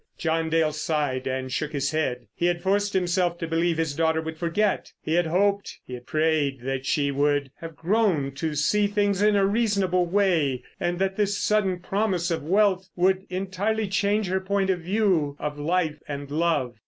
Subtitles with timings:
[0.17, 2.25] John Dale sighed and shook his head.
[2.33, 4.93] He had forced himself to believe his daughter would forget.
[4.99, 9.35] He had hoped, he had prayed, that she would have grown to see things in
[9.35, 14.71] a reasonable way, and that this sudden promise of wealth would entirely change her point
[14.71, 16.77] of view of life and love.